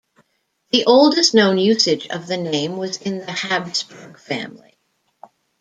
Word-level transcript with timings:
The 0.71 0.85
oldest 0.85 1.35
known 1.35 1.59
usage 1.59 2.07
of 2.07 2.25
the 2.25 2.35
name 2.37 2.75
was 2.75 2.97
in 2.97 3.19
the 3.19 3.31
Habsburg 3.31 4.17
family. 4.17 4.73